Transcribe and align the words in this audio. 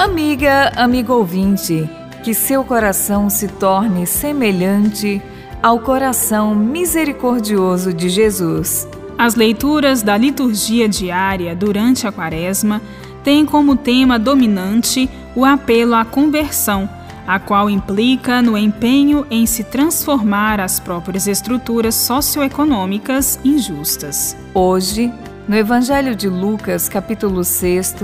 Amiga, 0.00 0.72
amigo 0.76 1.12
ouvinte, 1.12 1.86
que 2.24 2.32
seu 2.32 2.64
coração 2.64 3.28
se 3.28 3.46
torne 3.46 4.06
semelhante 4.06 5.20
ao 5.62 5.78
coração 5.78 6.54
misericordioso 6.54 7.92
de 7.92 8.08
Jesus. 8.08 8.88
As 9.18 9.34
leituras 9.34 10.02
da 10.02 10.16
liturgia 10.16 10.88
diária 10.88 11.54
durante 11.54 12.06
a 12.06 12.12
Quaresma 12.12 12.80
têm 13.22 13.44
como 13.44 13.76
tema 13.76 14.18
dominante 14.18 15.06
o 15.36 15.44
apelo 15.44 15.94
à 15.94 16.02
conversão, 16.02 16.88
a 17.26 17.38
qual 17.38 17.68
implica 17.68 18.40
no 18.40 18.56
empenho 18.56 19.26
em 19.30 19.44
se 19.44 19.64
transformar 19.64 20.60
as 20.60 20.80
próprias 20.80 21.26
estruturas 21.26 21.94
socioeconômicas 21.94 23.38
injustas. 23.44 24.34
Hoje, 24.54 25.12
no 25.46 25.54
Evangelho 25.54 26.14
de 26.14 26.26
Lucas, 26.26 26.88
capítulo 26.88 27.44
6, 27.44 27.96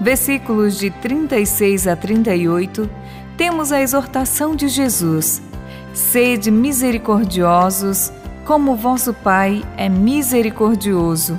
versículos 0.00 0.78
de 0.78 0.90
36 0.90 1.86
a 1.86 1.96
38, 1.96 2.88
temos 3.36 3.72
a 3.72 3.80
exortação 3.80 4.54
de 4.54 4.68
Jesus: 4.68 5.42
Sede 5.92 6.50
misericordiosos, 6.50 8.12
como 8.44 8.76
vosso 8.76 9.12
Pai 9.12 9.64
é 9.76 9.88
misericordioso. 9.88 11.38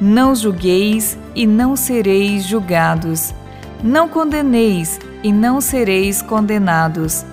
Não 0.00 0.34
julgueis 0.34 1.16
e 1.34 1.46
não 1.46 1.74
sereis 1.74 2.44
julgados. 2.44 3.34
Não 3.82 4.08
condeneis 4.08 5.00
e 5.22 5.32
não 5.32 5.60
sereis 5.60 6.20
condenados. 6.20 7.24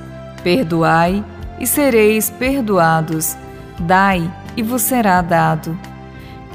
Perdoai 0.43 1.23
e 1.59 1.67
sereis 1.67 2.29
perdoados. 2.29 3.35
Dai 3.79 4.31
e 4.55 4.63
vos 4.63 4.83
será 4.83 5.21
dado. 5.21 5.77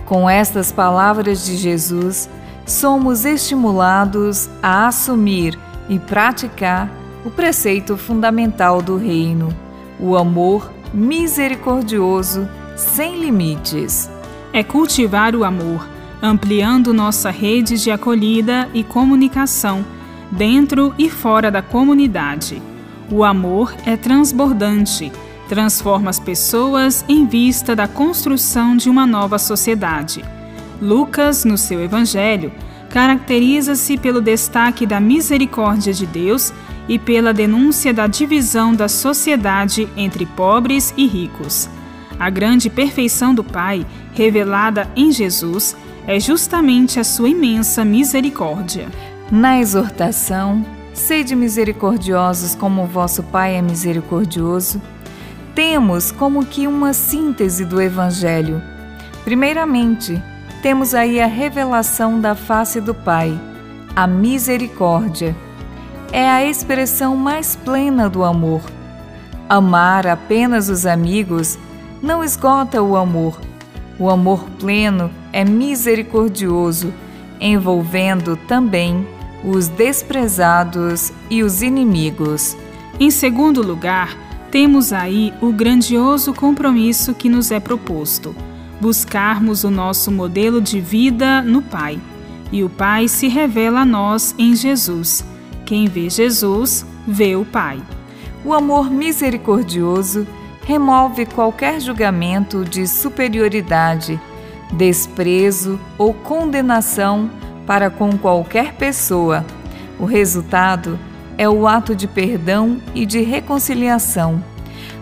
Com 0.07 0.29
estas 0.29 0.73
palavras 0.73 1.45
de 1.45 1.57
Jesus, 1.57 2.31
somos 2.69 3.25
estimulados 3.25 4.49
a 4.63 4.87
assumir 4.87 5.59
e 5.89 5.99
praticar 5.99 6.91
o 7.25 7.31
preceito 7.31 7.97
fundamental 7.97 8.83
do 8.83 8.97
Reino, 8.97 9.49
o 9.99 10.17
amor 10.17 10.71
misericordioso 10.93 12.49
sem 12.77 13.21
limites. 13.21 14.11
É 14.53 14.63
cultivar 14.63 15.35
o 15.35 15.45
amor, 15.45 15.87
ampliando 16.23 16.93
nossa 16.93 17.31
rede 17.31 17.77
de 17.79 17.91
acolhida 17.91 18.69
e 18.75 18.85
comunicação, 18.85 19.85
dentro 20.31 20.95
e 20.99 21.09
fora 21.09 21.51
da 21.51 21.63
comunidade. 21.63 22.63
O 23.11 23.25
amor 23.25 23.75
é 23.87 23.97
transbordante, 23.97 25.11
transforma 25.49 26.11
as 26.11 26.21
pessoas 26.21 27.05
em 27.09 27.27
vista 27.27 27.75
da 27.75 27.89
construção 27.89 28.77
de 28.77 28.91
uma 28.91 29.07
nova 29.07 29.39
sociedade. 29.39 30.23
Lucas, 30.81 31.45
no 31.45 31.59
seu 31.59 31.83
Evangelho, 31.83 32.53
caracteriza-se 32.89 33.99
pelo 33.99 34.21
destaque 34.21 34.87
da 34.87 35.01
misericórdia 35.01 35.93
de 35.93 36.07
Deus 36.07 36.53
e 36.89 36.99
pela 36.99 37.35
denúncia 37.35 37.93
da 37.93 38.07
divisão 38.07 38.75
da 38.75 38.89
sociedade 38.89 39.89
entre 39.97 40.25
pobres 40.25 40.95
e 40.97 41.07
ricos. 41.07 41.69
A 42.19 42.31
grande 42.31 42.71
perfeição 42.71 43.35
do 43.35 43.45
Pai, 43.45 43.87
revelada 44.15 44.91
em 44.97 45.13
Jesus, 45.13 45.77
é 46.07 46.19
justamente 46.19 46.99
a 46.99 47.05
sua 47.05 47.29
imensa 47.29 47.85
misericórdia. 47.85 48.89
Na 49.31 49.61
exortação, 49.61 50.65
sede 50.95 51.37
misericordiosos 51.37 52.55
como 52.55 52.83
o 52.83 52.87
vosso 52.87 53.23
Pai 53.25 53.57
é 53.57 53.63
misericordioso, 53.63 54.81
temos 55.55 56.11
como 56.11 56.47
que 56.47 56.67
uma 56.67 56.93
síntese 56.93 57.65
do 57.65 57.81
Evangelho. 57.81 58.63
Primeiramente, 59.25 60.23
temos 60.63 60.95
aí 60.95 61.21
a 61.21 61.27
revelação 61.27 62.21
da 62.21 62.35
face 62.35 62.81
do 62.81 62.93
Pai, 62.95 63.39
a 63.95 64.07
misericórdia. 64.07 65.37
É 66.11 66.29
a 66.29 66.45
expressão 66.45 67.17
mais 67.17 67.55
plena 67.55 68.09
do 68.09 68.25
amor. 68.25 68.63
Amar 69.49 70.07
apenas 70.07 70.69
os 70.69 70.85
amigos 70.85 71.59
não 72.03 72.25
esgota 72.25 72.83
o 72.83 72.97
amor. 72.97 73.39
O 73.99 74.11
amor 74.11 74.45
pleno 74.59 75.11
é 75.33 75.45
misericordioso, 75.45 76.93
envolvendo 77.41 78.37
também 78.37 79.07
os 79.45 79.69
desprezados 79.69 81.13
e 81.31 81.43
os 81.43 81.63
inimigos. 81.63 82.57
Em 82.99 83.11
segundo 83.11 83.63
lugar, 83.63 84.17
temos 84.51 84.93
aí 84.93 85.33
o 85.41 85.53
grandioso 85.53 86.35
compromisso 86.35 87.15
que 87.15 87.29
nos 87.29 87.51
é 87.51 87.61
proposto 87.61 88.35
buscarmos 88.81 89.65
o 89.65 89.71
nosso 89.71 90.11
modelo 90.11 90.61
de 90.61 90.81
vida 90.81 91.43
no 91.43 91.63
Pai. 91.63 92.01
E 92.51 92.65
o 92.65 92.69
Pai 92.69 93.09
se 93.09 93.29
revela 93.29 93.81
a 93.81 93.85
nós 93.85 94.35
em 94.39 94.55
Jesus. 94.55 95.25
Quem 95.67 95.87
vê 95.87 96.09
Jesus, 96.09 96.87
vê 97.07 97.37
o 97.37 97.45
Pai. 97.45 97.81
O 98.45 98.55
amor 98.55 98.91
misericordioso 98.91 100.27
remove 100.65 101.27
qualquer 101.27 101.81
julgamento 101.81 102.65
de 102.65 102.87
superioridade, 102.87 104.21
desprezo 104.73 105.79
ou 105.97 106.15
condenação 106.15 107.31
para 107.67 107.91
com 107.91 108.17
qualquer 108.17 108.75
pessoa. 108.75 109.45
O 109.99 110.05
resultado 110.05 110.99
é 111.37 111.49
o 111.49 111.67
ato 111.67 111.95
de 111.95 112.07
perdão 112.07 112.79
e 112.95 113.05
de 113.05 113.21
reconciliação. 113.21 114.43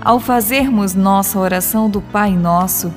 Ao 0.01 0.21
fazermos 0.21 0.95
nossa 0.95 1.39
oração 1.39 1.89
do 1.91 2.01
Pai 2.01 2.33
Nosso, 2.33 2.93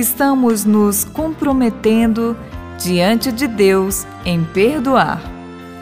estamos 0.00 0.64
nos 0.64 1.04
comprometendo 1.04 2.36
diante 2.78 3.32
de 3.32 3.46
Deus 3.46 4.06
em 4.24 4.44
perdoar. 4.44 5.20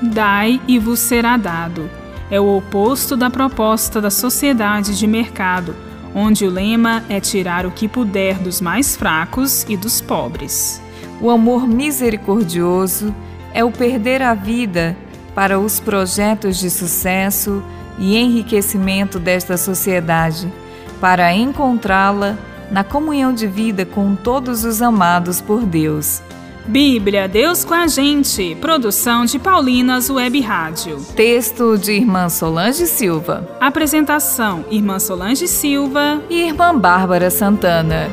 Dai 0.03 0.61
e 0.67 0.79
vos 0.79 1.01
será 1.01 1.37
dado. 1.37 1.91
É 2.31 2.41
o 2.41 2.57
oposto 2.57 3.17
da 3.17 3.31
proposta 3.31 4.01
da 4.01 4.11
sociedade 4.11 4.99
de 4.99 5.07
mercado, 5.07 5.75
onde 6.15 6.45
o 6.45 6.51
lema 6.51 7.05
é 7.09 7.21
tirar 7.21 7.67
o 7.67 7.71
que 7.71 7.87
puder 7.87 8.39
dos 8.39 8.61
mais 8.61 8.97
fracos 8.97 9.65
e 9.69 9.77
dos 9.77 10.01
pobres. 10.01 10.83
O 11.21 11.31
amor 11.31 11.67
misericordioso 11.67 13.15
é 13.55 13.65
o 13.65 13.71
perder 13.71 14.23
a 14.23 14.35
vida 14.35 14.97
para 15.35 15.59
os 15.59 15.79
projetos 15.79 16.59
de 16.59 16.71
sucesso 16.71 17.63
e 17.99 18.17
enriquecimento 18.17 19.19
desta 19.19 19.57
sociedade, 19.57 20.53
para 21.01 21.33
encontrá-la 21.35 22.39
na 22.71 22.85
comunhão 22.85 23.33
de 23.33 23.47
vida 23.47 23.85
com 23.85 24.15
todos 24.15 24.65
os 24.65 24.83
amados 24.83 25.41
por 25.41 25.65
Deus. 25.65 26.23
Bíblia, 26.67 27.29
Deus 27.29 27.65
com 27.65 27.75
a 27.75 27.87
gente. 27.87 28.57
Produção 28.57 29.25
de 29.25 29.39
Paulinas 29.39 30.11
Web 30.11 30.41
Rádio. 30.41 31.01
Texto 31.15 31.79
de 31.79 31.93
Irmã 31.93 32.29
Solange 32.29 32.87
Silva. 32.87 33.49
Apresentação: 33.61 34.65
Irmã 34.69 34.99
Solange 34.99 35.47
Silva 35.47 36.21
e 36.29 36.49
Irmã 36.49 36.77
Bárbara 36.77 37.31
Santana. 37.31 38.11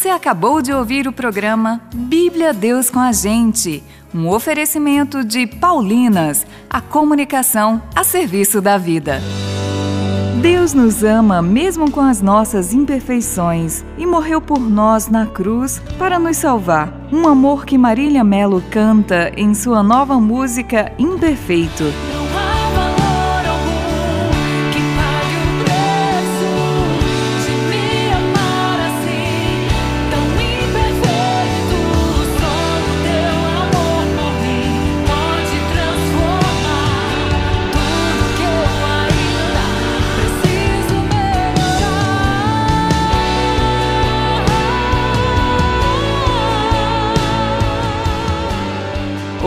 Você 0.00 0.08
acabou 0.08 0.62
de 0.62 0.72
ouvir 0.72 1.06
o 1.06 1.12
programa 1.12 1.78
Bíblia 1.94 2.54
Deus 2.54 2.88
com 2.88 2.98
a 2.98 3.12
Gente, 3.12 3.84
um 4.14 4.30
oferecimento 4.30 5.22
de 5.22 5.46
Paulinas, 5.46 6.46
a 6.70 6.80
comunicação 6.80 7.82
a 7.94 8.02
serviço 8.02 8.62
da 8.62 8.78
vida. 8.78 9.20
Deus 10.40 10.72
nos 10.72 11.04
ama 11.04 11.42
mesmo 11.42 11.90
com 11.90 12.00
as 12.00 12.22
nossas 12.22 12.72
imperfeições 12.72 13.84
e 13.98 14.06
morreu 14.06 14.40
por 14.40 14.58
nós 14.58 15.06
na 15.08 15.26
cruz 15.26 15.82
para 15.98 16.18
nos 16.18 16.38
salvar. 16.38 16.90
Um 17.12 17.28
amor 17.28 17.66
que 17.66 17.76
Marília 17.76 18.24
Melo 18.24 18.64
canta 18.70 19.30
em 19.36 19.52
sua 19.52 19.82
nova 19.82 20.18
música 20.18 20.90
Imperfeito. 20.98 21.84